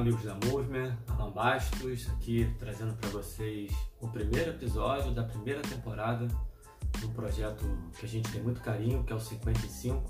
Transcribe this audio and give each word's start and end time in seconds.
amigos 0.00 0.22
da 0.24 0.34
Movement, 0.46 0.96
Alan 1.08 1.30
Bastos, 1.30 2.08
aqui 2.08 2.50
trazendo 2.58 2.94
para 2.94 3.10
vocês 3.10 3.70
o 4.00 4.08
primeiro 4.08 4.52
episódio 4.52 5.12
da 5.12 5.22
primeira 5.22 5.60
temporada 5.60 6.26
do 7.00 7.08
projeto 7.10 7.62
que 7.98 8.06
a 8.06 8.08
gente 8.08 8.32
tem 8.32 8.42
muito 8.42 8.62
carinho, 8.62 9.04
que 9.04 9.12
é 9.12 9.16
o 9.16 9.20
55, 9.20 10.02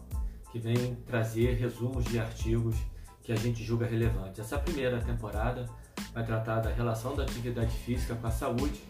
que 0.52 0.61
vem 0.61 0.95
trazer 1.06 1.54
resumos 1.54 2.04
de 2.04 2.20
artigos 2.20 2.76
que 3.20 3.32
a 3.32 3.36
gente 3.36 3.64
julga 3.64 3.84
relevantes. 3.84 4.38
Essa 4.38 4.61
primeira 4.61 5.00
temporada 5.00 5.68
vai 6.14 6.25
tratar 6.25 6.61
da 6.61 6.70
relação 6.70 7.16
da 7.16 7.25
atividade 7.25 7.77
física 7.79 8.14
com 8.14 8.29
a 8.29 8.30
saúde. 8.30 8.80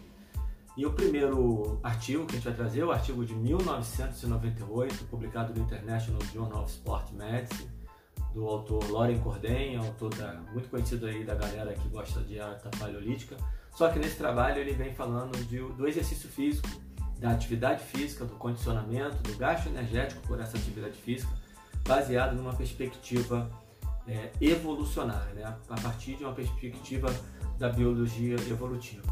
E 0.77 0.85
o 0.85 0.93
primeiro 0.93 1.80
artigo 1.82 2.27
que 2.27 2.32
a 2.32 2.37
gente 2.37 2.45
vai 2.45 2.55
trazer 2.55 2.80
é 2.80 2.85
o 2.85 2.93
artigo 2.93 3.25
de 3.25 3.35
1998, 3.35 5.07
publicado 5.07 5.55
no 5.55 5.62
International 5.62 6.20
Journal 6.30 6.62
of 6.64 6.70
Sport 6.70 7.12
Medicine, 7.12 7.80
do 8.33 8.47
autor 8.47 8.89
Loren 8.91 9.19
Corden, 9.19 9.77
autor 9.77 10.15
da, 10.15 10.34
muito 10.52 10.69
conhecido 10.69 11.07
aí 11.07 11.25
da 11.25 11.34
galera 11.34 11.75
que 11.75 11.88
gosta 11.88 12.21
de 12.21 12.41
arte 12.41 12.69
paleolítica. 12.79 13.37
Só 13.73 13.88
que 13.88 13.98
nesse 13.98 14.16
trabalho 14.16 14.59
ele 14.59 14.73
vem 14.73 14.95
falando 14.95 15.37
de, 15.47 15.59
do 15.59 15.87
exercício 15.87 16.29
físico, 16.29 16.69
da 17.19 17.30
atividade 17.33 17.85
física, 17.85 18.24
do 18.24 18.35
condicionamento, 18.37 19.16
do 19.23 19.37
gasto 19.37 19.69
energético 19.69 20.21
por 20.27 20.41
essa 20.41 20.57
atividade 20.57 20.97
física, 20.97 21.33
baseado 21.87 22.35
numa 22.35 22.55
perspectiva 22.55 23.51
é, 24.09 24.30
evolucionária, 24.41 25.35
né? 25.35 25.57
a 25.69 25.80
partir 25.80 26.16
de 26.16 26.24
uma 26.24 26.33
perspectiva 26.33 27.15
da 27.59 27.69
biologia 27.69 28.37
evolutiva. 28.49 29.02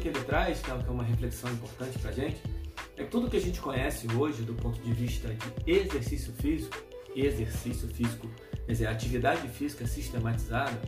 Que 0.00 0.08
ele 0.08 0.20
traz, 0.20 0.60
que 0.60 0.70
é 0.70 0.74
uma 0.74 1.04
reflexão 1.04 1.50
importante 1.52 1.98
para 1.98 2.10
a 2.10 2.12
gente, 2.12 2.40
é 2.96 3.04
que 3.04 3.10
tudo 3.10 3.30
que 3.30 3.36
a 3.36 3.40
gente 3.40 3.60
conhece 3.60 4.06
hoje 4.16 4.42
do 4.42 4.54
ponto 4.54 4.80
de 4.80 4.92
vista 4.92 5.28
de 5.28 5.70
exercício 5.70 6.32
físico, 6.34 6.76
exercício 7.14 7.88
físico, 7.88 8.28
quer 8.66 8.72
dizer, 8.72 8.86
atividade 8.86 9.46
física 9.48 9.86
sistematizada, 9.86 10.80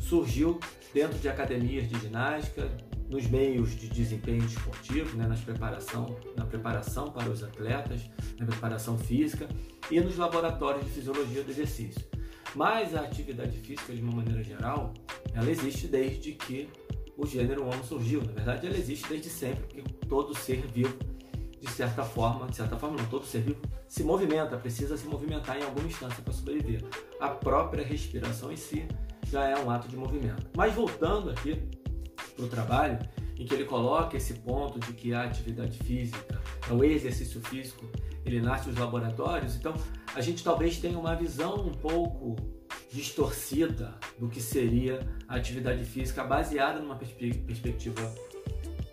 surgiu 0.00 0.58
dentro 0.92 1.18
de 1.18 1.28
academias 1.28 1.88
de 1.88 1.98
ginástica, 2.00 2.70
nos 3.08 3.26
meios 3.26 3.78
de 3.78 3.88
desempenho 3.88 4.44
esportivo, 4.44 5.16
né, 5.16 5.26
nas 5.26 5.40
preparação, 5.40 6.16
na 6.36 6.46
preparação 6.46 7.10
para 7.10 7.28
os 7.28 7.42
atletas, 7.42 8.00
na 8.38 8.46
preparação 8.46 8.98
física 8.98 9.46
e 9.90 10.00
nos 10.00 10.16
laboratórios 10.16 10.84
de 10.86 10.90
fisiologia 10.90 11.42
do 11.42 11.50
exercício. 11.50 12.02
Mas 12.54 12.94
a 12.94 13.00
atividade 13.02 13.58
física, 13.58 13.92
de 13.92 14.00
uma 14.00 14.12
maneira 14.12 14.42
geral, 14.42 14.94
ela 15.34 15.50
existe 15.50 15.86
desde 15.86 16.32
que 16.32 16.68
o 17.16 17.26
gênero 17.26 17.66
Homo 17.66 17.84
surgiu. 17.84 18.22
Na 18.22 18.32
verdade, 18.32 18.66
ele 18.66 18.78
existe 18.78 19.08
desde 19.08 19.28
sempre, 19.28 19.64
porque 19.64 19.82
todo 20.08 20.34
ser 20.36 20.66
vivo, 20.66 20.96
de 21.60 21.70
certa 21.70 22.02
forma, 22.02 22.46
de 22.46 22.56
certa 22.56 22.76
forma 22.76 22.96
não, 22.96 23.06
todo 23.06 23.24
ser 23.24 23.40
vivo 23.40 23.60
se 23.88 24.02
movimenta, 24.02 24.56
precisa 24.56 24.96
se 24.96 25.06
movimentar 25.06 25.56
em 25.56 25.62
alguma 25.62 25.86
instância 25.86 26.22
para 26.22 26.32
sobreviver. 26.32 26.84
A 27.20 27.28
própria 27.28 27.84
respiração 27.84 28.50
em 28.50 28.56
si 28.56 28.86
já 29.30 29.48
é 29.48 29.56
um 29.56 29.70
ato 29.70 29.88
de 29.88 29.96
movimento. 29.96 30.46
Mas 30.56 30.74
voltando 30.74 31.30
aqui 31.30 31.62
para 32.34 32.44
o 32.44 32.48
trabalho, 32.48 32.98
em 33.38 33.44
que 33.44 33.54
ele 33.54 33.64
coloca 33.64 34.16
esse 34.16 34.34
ponto 34.34 34.78
de 34.80 34.92
que 34.92 35.12
a 35.12 35.22
atividade 35.22 35.78
física, 35.78 36.40
o 36.70 36.82
exercício 36.82 37.40
físico, 37.42 37.84
ele 38.24 38.40
nasce 38.40 38.68
nos 38.68 38.78
laboratórios, 38.78 39.54
então 39.56 39.74
a 40.14 40.20
gente 40.20 40.42
talvez 40.42 40.78
tenha 40.78 40.98
uma 40.98 41.14
visão 41.14 41.54
um 41.56 41.72
pouco 41.72 42.36
distorcida 42.94 43.92
do 44.18 44.28
que 44.28 44.40
seria 44.40 45.00
a 45.26 45.34
atividade 45.34 45.84
física 45.84 46.22
baseada 46.22 46.78
numa 46.78 46.94
perspectiva 46.94 48.14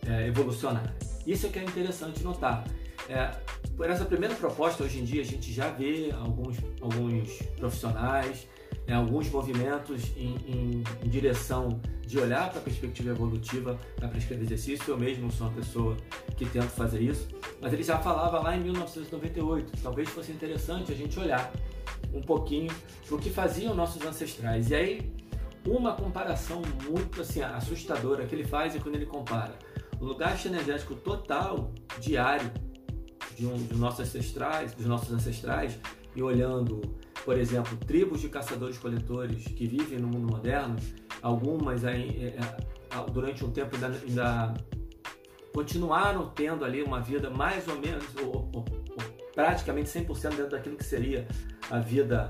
é, 0.07 0.27
evolucionária. 0.27 0.93
Isso 1.25 1.45
é 1.45 1.49
que 1.49 1.59
é 1.59 1.63
interessante 1.63 2.23
notar. 2.23 2.65
É, 3.07 3.29
por 3.77 3.87
essa 3.89 4.03
primeira 4.03 4.33
proposta, 4.33 4.83
hoje 4.83 4.99
em 4.99 5.03
dia, 5.03 5.21
a 5.21 5.25
gente 5.25 5.53
já 5.53 5.69
vê 5.69 6.11
alguns, 6.19 6.57
alguns 6.81 7.41
profissionais, 7.57 8.47
né, 8.87 8.95
alguns 8.95 9.29
movimentos 9.29 10.11
em, 10.17 10.35
em, 10.47 10.83
em, 11.03 11.09
direção 11.09 11.79
de 12.05 12.17
olhar 12.17 12.49
para 12.49 12.59
a 12.59 12.63
perspectiva 12.63 13.11
evolutiva 13.11 13.79
para 13.95 14.07
prescrever 14.07 14.45
exercício. 14.45 14.91
Eu 14.91 14.97
mesmo 14.97 15.31
sou 15.31 15.47
uma 15.47 15.55
pessoa 15.55 15.95
que 16.35 16.45
tento 16.45 16.69
fazer 16.69 17.01
isso, 17.01 17.27
mas 17.61 17.71
ele 17.71 17.83
já 17.83 17.99
falava 17.99 18.39
lá 18.39 18.55
em 18.57 18.61
1998. 18.61 19.73
Talvez 19.83 20.09
fosse 20.09 20.31
interessante 20.31 20.91
a 20.91 20.95
gente 20.95 21.19
olhar 21.19 21.51
um 22.13 22.21
pouquinho 22.21 22.71
do 23.09 23.17
que 23.17 23.29
faziam 23.29 23.73
nossos 23.73 24.03
ancestrais. 24.05 24.69
E 24.69 24.75
aí, 24.75 25.13
uma 25.65 25.93
comparação 25.93 26.61
muito 26.89 27.21
assim, 27.21 27.41
assustadora 27.41 28.25
que 28.25 28.35
ele 28.35 28.45
faz 28.45 28.75
é 28.75 28.79
quando 28.79 28.95
ele 28.95 29.05
compara 29.05 29.57
o 29.99 30.15
gasto 30.15 30.47
energético 30.47 30.95
total 30.95 31.71
diário 31.99 32.51
de 33.37 33.45
um 33.45 33.55
dos 33.57 33.79
nossos 33.79 33.99
ancestrais, 34.01 34.73
dos 34.73 34.85
nossos 34.87 35.11
ancestrais, 35.13 35.77
e 36.15 36.23
olhando, 36.23 36.81
por 37.23 37.37
exemplo, 37.37 37.77
tribos 37.77 38.19
de 38.19 38.27
caçadores-coletores 38.27 39.45
que 39.45 39.67
vivem 39.67 39.99
no 39.99 40.07
mundo 40.07 40.31
moderno, 40.33 40.75
algumas 41.21 41.85
aí, 41.85 42.17
é, 42.19 42.39
é, 42.39 43.11
durante 43.11 43.45
um 43.45 43.51
tempo 43.51 43.75
ainda, 43.75 43.87
ainda, 43.87 44.53
continuaram 45.53 46.29
tendo 46.29 46.65
ali 46.65 46.81
uma 46.81 46.99
vida 46.99 47.29
mais 47.29 47.67
ou 47.67 47.77
menos, 47.79 48.05
ou, 48.23 48.49
ou, 48.53 48.65
ou 48.65 49.21
praticamente 49.35 49.89
100% 49.89 50.29
dentro 50.29 50.49
daquilo 50.49 50.75
que 50.75 50.83
seria 50.83 51.27
a 51.71 51.79
vida 51.79 52.27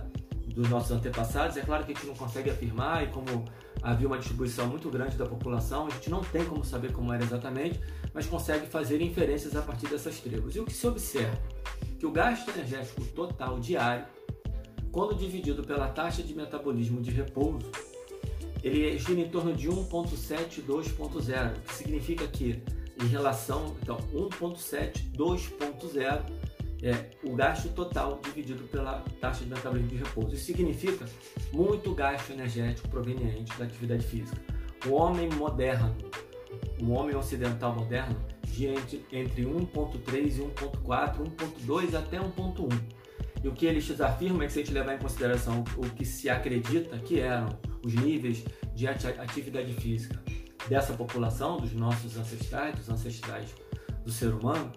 dos 0.53 0.69
nossos 0.69 0.91
antepassados. 0.91 1.57
É 1.57 1.61
claro 1.61 1.83
que 1.83 1.91
a 1.91 1.95
gente 1.95 2.05
não 2.05 2.15
consegue 2.15 2.49
afirmar, 2.49 3.03
e 3.03 3.07
como 3.07 3.45
havia 3.81 4.07
uma 4.07 4.17
distribuição 4.17 4.67
muito 4.67 4.89
grande 4.89 5.17
da 5.17 5.25
população, 5.25 5.87
a 5.87 5.89
gente 5.89 6.09
não 6.09 6.21
tem 6.21 6.45
como 6.45 6.63
saber 6.63 6.91
como 6.91 7.11
era 7.11 7.23
exatamente, 7.23 7.79
mas 8.13 8.27
consegue 8.27 8.67
fazer 8.67 9.01
inferências 9.01 9.55
a 9.55 9.61
partir 9.61 9.87
dessas 9.87 10.19
tribos. 10.19 10.55
E 10.55 10.59
o 10.59 10.65
que 10.65 10.73
se 10.73 10.85
observa? 10.85 11.37
Que 11.99 12.05
o 12.05 12.11
gasto 12.11 12.49
energético 12.51 13.03
total 13.05 13.59
diário, 13.59 14.05
quando 14.91 15.15
dividido 15.15 15.63
pela 15.63 15.87
taxa 15.87 16.21
de 16.21 16.35
metabolismo 16.35 17.01
de 17.01 17.09
repouso, 17.09 17.71
ele 18.61 18.95
gira 18.99 19.19
em 19.19 19.29
torno 19.29 19.53
de 19.53 19.67
1.7, 19.67 20.61
2.0, 20.63 21.53
que 21.65 21.73
significa 21.73 22.27
que 22.27 22.61
em 23.01 23.07
relação, 23.07 23.75
então 23.81 23.97
1.7, 24.13 25.11
2.0 25.13 26.21
é 26.81 27.11
o 27.23 27.35
gasto 27.35 27.69
total 27.69 28.19
dividido 28.23 28.63
pela 28.65 29.03
taxa 29.19 29.43
de 29.43 29.49
metabolismo 29.49 29.89
de 29.89 29.97
repouso. 29.97 30.33
Isso 30.33 30.45
significa 30.45 31.05
muito 31.53 31.93
gasto 31.93 32.31
energético 32.31 32.89
proveniente 32.89 33.55
da 33.57 33.65
atividade 33.65 34.03
física. 34.03 34.41
O 34.87 34.93
homem 34.93 35.29
moderno, 35.29 35.95
o 36.81 36.91
homem 36.91 37.15
ocidental 37.15 37.75
moderno, 37.75 38.19
gira 38.47 38.73
entre 39.11 39.43
1.3 39.43 40.37
e 40.37 40.41
1.4, 40.41 41.17
1.2 41.67 41.95
até 41.95 42.19
1.1. 42.19 42.69
E 43.43 43.47
o 43.47 43.53
que 43.53 43.65
eles 43.65 43.99
afirmam 43.99 44.43
é 44.43 44.47
que 44.47 44.53
se 44.53 44.59
a 44.59 44.63
gente 44.63 44.73
levar 44.73 44.95
em 44.95 44.99
consideração 44.99 45.63
o 45.77 45.89
que 45.89 46.05
se 46.05 46.29
acredita 46.29 46.97
que 46.99 47.19
eram 47.19 47.49
os 47.83 47.93
níveis 47.93 48.43
de 48.75 48.87
atividade 48.87 49.73
física 49.73 50.21
dessa 50.67 50.93
população, 50.93 51.57
dos 51.57 51.73
nossos 51.73 52.17
ancestrais, 52.17 52.75
dos 52.75 52.89
ancestrais 52.89 53.55
do 54.03 54.11
ser 54.11 54.33
humano, 54.33 54.71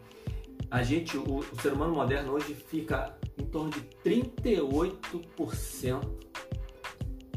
a 0.75 0.83
gente, 0.83 1.17
o, 1.17 1.39
o 1.39 1.63
ser 1.63 1.73
humano 1.73 1.95
moderno 1.95 2.33
hoje 2.33 2.53
fica 2.53 3.17
em 3.39 3.45
torno 3.45 3.71
de 3.71 3.81
38% 4.05 6.05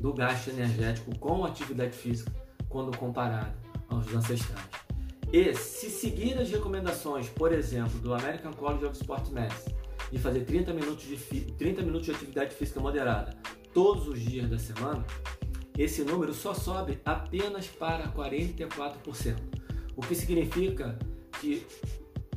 do 0.02 0.12
gasto 0.12 0.50
energético 0.50 1.16
com 1.20 1.46
atividade 1.46 1.96
física 1.96 2.32
quando 2.68 2.98
comparado 2.98 3.56
aos 3.90 4.12
ancestrais. 4.12 4.66
E 5.32 5.54
se 5.54 5.92
seguir 5.92 6.36
as 6.40 6.50
recomendações, 6.50 7.30
por 7.30 7.54
exemplo, 7.54 8.00
do 8.00 8.12
American 8.12 8.54
College 8.54 8.86
of 8.86 9.00
Sport 9.00 9.30
Medicine, 9.30 9.76
de 10.12 10.18
fazer 10.18 10.44
30 10.44 10.74
minutos 10.74 11.06
de, 11.06 11.16
30 11.52 11.84
minutos 11.84 12.08
de 12.08 12.14
atividade 12.14 12.56
física 12.56 12.80
moderada 12.80 13.38
todos 13.72 14.08
os 14.08 14.20
dias 14.20 14.50
da 14.50 14.58
semana, 14.58 15.06
esse 15.78 16.02
número 16.02 16.34
só 16.34 16.56
sobe 16.56 17.00
apenas 17.06 17.68
para 17.68 18.12
44%. 18.14 19.36
O 19.96 20.02
que 20.02 20.16
significa 20.16 20.98
que 21.40 21.64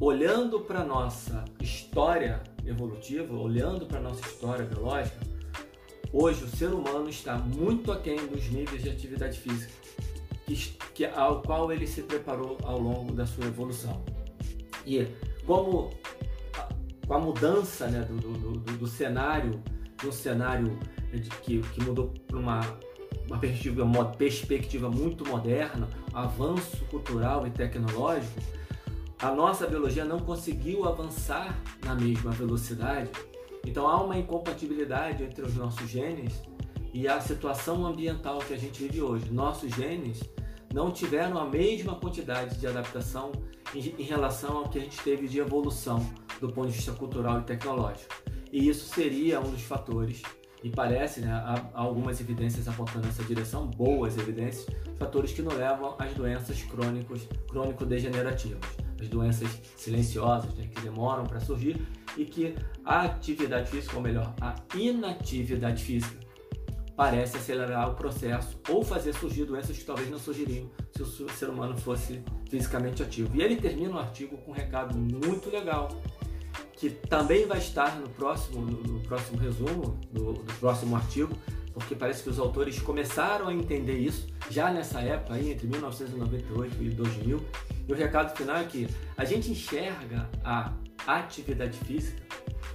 olhando 0.00 0.60
para 0.60 0.82
nossa 0.82 1.44
história 1.60 2.42
evolutiva, 2.64 3.36
olhando 3.36 3.84
para 3.84 4.00
nossa 4.00 4.22
história 4.26 4.64
biológica, 4.64 5.20
hoje 6.10 6.42
o 6.42 6.48
ser 6.48 6.72
humano 6.72 7.10
está 7.10 7.36
muito 7.36 7.92
aquém 7.92 8.16
dos 8.26 8.48
níveis 8.48 8.82
de 8.82 8.88
atividade 8.88 9.38
física 9.38 9.72
que, 10.46 10.56
que, 10.94 11.04
ao 11.04 11.42
qual 11.42 11.70
ele 11.70 11.86
se 11.86 12.02
preparou 12.02 12.56
ao 12.62 12.80
longo 12.80 13.12
da 13.12 13.26
sua 13.26 13.44
evolução. 13.44 14.02
E 14.86 15.06
como 15.46 15.90
com 17.06 17.14
a 17.14 17.18
mudança 17.18 17.86
né, 17.88 18.00
do, 18.00 18.16
do, 18.16 18.52
do, 18.52 18.78
do 18.78 18.86
cenário, 18.86 19.62
de 20.00 20.08
um 20.08 20.12
cenário 20.12 20.78
que, 21.42 21.60
que 21.60 21.82
mudou 21.82 22.14
para 22.26 22.38
uma, 22.38 22.60
uma 23.26 23.38
perspectiva, 23.38 24.04
perspectiva 24.16 24.90
muito 24.90 25.28
moderna, 25.28 25.88
avanço 26.14 26.78
cultural 26.86 27.46
e 27.46 27.50
tecnológico, 27.50 28.40
a 29.22 29.30
nossa 29.30 29.66
biologia 29.66 30.04
não 30.04 30.18
conseguiu 30.18 30.88
avançar 30.88 31.54
na 31.84 31.94
mesma 31.94 32.30
velocidade. 32.30 33.10
Então 33.66 33.86
há 33.86 34.02
uma 34.02 34.16
incompatibilidade 34.16 35.22
entre 35.22 35.42
os 35.42 35.54
nossos 35.54 35.88
genes 35.90 36.40
e 36.94 37.06
a 37.06 37.20
situação 37.20 37.84
ambiental 37.84 38.38
que 38.38 38.54
a 38.54 38.56
gente 38.56 38.82
vive 38.82 39.02
hoje. 39.02 39.30
Nossos 39.30 39.70
genes 39.74 40.20
não 40.72 40.90
tiveram 40.90 41.38
a 41.38 41.44
mesma 41.44 41.96
quantidade 41.96 42.58
de 42.58 42.66
adaptação 42.66 43.32
em, 43.74 44.02
relação 44.02 44.56
ao 44.56 44.68
que 44.68 44.78
a 44.78 44.80
gente 44.80 44.98
teve 45.02 45.28
de 45.28 45.38
evolução 45.38 46.04
do 46.40 46.48
ponto 46.48 46.68
de 46.68 46.76
vista 46.76 46.92
cultural 46.92 47.40
e 47.40 47.42
tecnológico. 47.42 48.14
E 48.50 48.68
isso 48.68 48.86
seria 48.86 49.38
um 49.38 49.50
dos 49.50 49.62
fatores, 49.62 50.22
e 50.62 50.70
parece, 50.70 51.20
né, 51.20 51.30
há 51.30 51.70
algumas 51.74 52.20
evidências 52.20 52.66
apontando 52.66 53.06
nessa 53.06 53.22
direção, 53.22 53.66
boas 53.66 54.16
evidências, 54.16 54.66
fatores 54.98 55.32
que 55.32 55.40
nos 55.40 55.54
levam 55.54 55.94
às 55.98 56.12
doenças 56.14 56.62
crônicos, 56.62 57.28
crônico-degenerativas, 57.48 58.89
as 59.00 59.08
doenças 59.08 59.48
silenciosas, 59.76 60.54
né, 60.54 60.68
que 60.74 60.80
demoram 60.82 61.24
para 61.24 61.40
surgir 61.40 61.80
e 62.16 62.24
que 62.24 62.54
a 62.84 63.02
atividade 63.02 63.70
física, 63.70 63.96
ou 63.96 64.02
melhor, 64.02 64.34
a 64.40 64.54
inatividade 64.74 65.82
física, 65.82 66.18
parece 66.96 67.38
acelerar 67.38 67.90
o 67.90 67.94
processo 67.94 68.58
ou 68.68 68.84
fazer 68.84 69.14
surgir 69.14 69.44
doenças 69.46 69.78
que 69.78 69.84
talvez 69.84 70.10
não 70.10 70.18
surgiriam 70.18 70.68
se 70.94 71.22
o 71.22 71.30
ser 71.30 71.48
humano 71.48 71.76
fosse 71.78 72.22
fisicamente 72.50 73.02
ativo. 73.02 73.34
E 73.34 73.42
ele 73.42 73.56
termina 73.56 73.94
o 73.94 73.98
artigo 73.98 74.36
com 74.38 74.50
um 74.50 74.54
recado 74.54 74.98
muito 74.98 75.48
legal, 75.50 75.88
que 76.74 76.90
também 76.90 77.46
vai 77.46 77.58
estar 77.58 77.98
no 77.98 78.08
próximo, 78.10 78.60
no 78.60 79.00
próximo 79.00 79.38
resumo 79.38 79.98
do, 80.12 80.34
do 80.34 80.52
próximo 80.58 80.94
artigo, 80.94 81.32
porque 81.72 81.94
parece 81.94 82.22
que 82.22 82.30
os 82.30 82.38
autores 82.38 82.78
começaram 82.80 83.48
a 83.48 83.54
entender 83.54 83.98
isso 83.98 84.26
já 84.50 84.72
nessa 84.72 85.00
época, 85.00 85.34
aí, 85.34 85.52
entre 85.52 85.66
1998 85.66 86.82
e 86.82 86.90
2000. 86.90 87.40
E 87.88 87.92
o 87.92 87.96
recado 87.96 88.36
final 88.36 88.56
é 88.56 88.64
que 88.64 88.88
a 89.16 89.24
gente 89.24 89.50
enxerga 89.50 90.28
a 90.44 90.72
atividade 91.06 91.78
física 91.78 92.22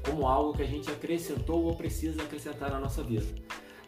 como 0.05 0.27
algo 0.27 0.53
que 0.53 0.61
a 0.61 0.67
gente 0.67 0.89
acrescentou 0.89 1.63
ou 1.63 1.75
precisa 1.75 2.21
acrescentar 2.21 2.69
na 2.69 2.79
nossa 2.79 3.03
vida. 3.03 3.25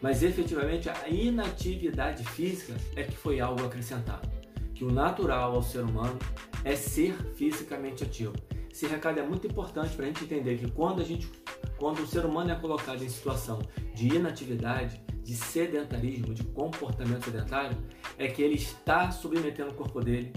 Mas 0.00 0.22
efetivamente 0.22 0.88
a 0.88 1.08
inatividade 1.08 2.24
física 2.24 2.74
é 2.94 3.02
que 3.02 3.16
foi 3.16 3.40
algo 3.40 3.64
acrescentado. 3.64 4.28
Que 4.74 4.84
o 4.84 4.92
natural 4.92 5.54
ao 5.54 5.62
ser 5.62 5.80
humano 5.80 6.18
é 6.64 6.76
ser 6.76 7.14
fisicamente 7.34 8.04
ativo. 8.04 8.34
Esse 8.70 8.86
recado 8.86 9.18
é 9.18 9.22
muito 9.22 9.46
importante 9.46 9.94
para 9.96 10.04
a 10.04 10.08
gente 10.08 10.22
entender 10.22 10.56
que 10.56 10.70
quando 10.70 11.00
a 11.02 11.04
gente, 11.04 11.28
quando 11.78 12.00
o 12.00 12.06
ser 12.06 12.24
humano 12.24 12.50
é 12.50 12.54
colocado 12.54 13.02
em 13.02 13.08
situação 13.08 13.60
de 13.94 14.08
inatividade, 14.08 15.00
de 15.22 15.34
sedentarismo, 15.34 16.34
de 16.34 16.42
comportamento 16.44 17.24
sedentário, 17.24 17.76
é 18.16 18.28
que 18.28 18.42
ele 18.42 18.54
está 18.54 19.10
submetendo 19.10 19.70
o 19.70 19.74
corpo 19.74 20.00
dele 20.00 20.32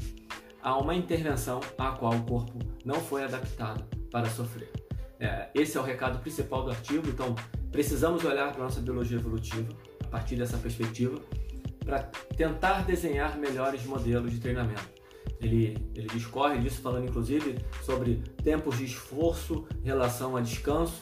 a 0.61 0.77
uma 0.77 0.93
intervenção 0.93 1.59
a 1.77 1.91
qual 1.91 2.13
o 2.13 2.23
corpo 2.23 2.59
não 2.85 2.95
foi 2.95 3.23
adaptado 3.23 3.83
para 4.11 4.29
sofrer. 4.29 4.71
É, 5.19 5.49
esse 5.53 5.77
é 5.77 5.79
o 5.79 5.83
recado 5.83 6.19
principal 6.19 6.63
do 6.63 6.71
artigo. 6.71 7.07
Então, 7.07 7.35
precisamos 7.71 8.23
olhar 8.25 8.51
para 8.51 8.61
a 8.61 8.65
nossa 8.65 8.81
biologia 8.81 9.17
evolutiva 9.17 9.69
a 10.03 10.07
partir 10.07 10.35
dessa 10.35 10.57
perspectiva 10.57 11.21
para 11.85 11.99
tentar 12.35 12.81
desenhar 12.85 13.37
melhores 13.37 13.85
modelos 13.85 14.31
de 14.31 14.39
treinamento. 14.39 14.89
Ele, 15.39 15.77
ele 15.95 16.07
discorre 16.07 16.59
disso, 16.59 16.81
falando 16.81 17.07
inclusive 17.07 17.57
sobre 17.83 18.21
tempos 18.43 18.77
de 18.77 18.85
esforço 18.85 19.65
em 19.83 19.85
relação 19.85 20.35
a 20.35 20.41
descanso. 20.41 20.99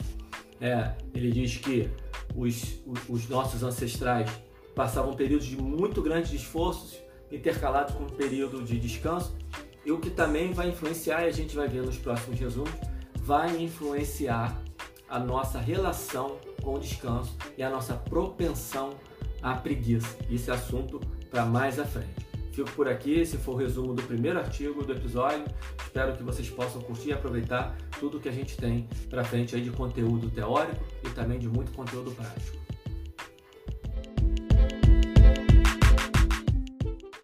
É, 0.61 0.91
ele 1.13 1.31
diz 1.31 1.57
que 1.57 1.89
os, 2.35 2.81
os 3.07 3.29
nossos 3.29 3.63
ancestrais 3.63 4.29
passavam 4.75 5.13
períodos 5.13 5.45
de 5.45 5.57
muito 5.57 6.01
grandes 6.01 6.31
esforços 6.33 6.99
intercalados 7.31 7.95
com 7.95 8.03
um 8.03 8.09
período 8.09 8.63
de 8.63 8.79
descanso, 8.79 9.37
e 9.85 9.91
o 9.91 9.99
que 9.99 10.09
também 10.09 10.51
vai 10.51 10.69
influenciar, 10.69 11.23
e 11.23 11.27
a 11.27 11.31
gente 11.31 11.55
vai 11.55 11.67
ver 11.67 11.83
nos 11.83 11.97
próximos 11.97 12.39
resumos, 12.39 12.71
vai 13.17 13.61
influenciar 13.61 14.61
a 15.07 15.19
nossa 15.19 15.59
relação 15.59 16.37
com 16.61 16.75
o 16.75 16.79
descanso 16.79 17.35
e 17.57 17.63
a 17.63 17.69
nossa 17.69 17.93
propensão 17.95 18.95
à 19.41 19.55
preguiça. 19.55 20.17
Isso 20.29 20.51
é 20.51 20.53
assunto 20.53 20.99
para 21.29 21.45
mais 21.45 21.79
à 21.79 21.85
frente. 21.85 22.28
Fico 22.59 22.71
por 22.71 22.89
aqui, 22.89 23.13
esse 23.13 23.37
foi 23.37 23.53
o 23.53 23.57
resumo 23.57 23.93
do 23.93 24.03
primeiro 24.03 24.37
artigo 24.37 24.83
do 24.83 24.91
episódio. 24.91 25.45
Espero 25.81 26.11
que 26.17 26.21
vocês 26.21 26.49
possam 26.49 26.81
curtir 26.81 27.07
e 27.07 27.13
aproveitar 27.13 27.73
tudo 28.01 28.19
que 28.19 28.27
a 28.27 28.33
gente 28.33 28.57
tem 28.57 28.85
para 29.09 29.23
frente 29.23 29.55
aí 29.55 29.61
de 29.61 29.71
conteúdo 29.71 30.29
teórico 30.29 30.83
e 31.05 31.09
também 31.11 31.39
de 31.39 31.47
muito 31.47 31.71
conteúdo 31.71 32.11
prático. 32.11 32.68